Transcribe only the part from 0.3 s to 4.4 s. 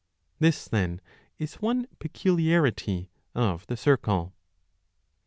This, then, is one peculiarity of the circle.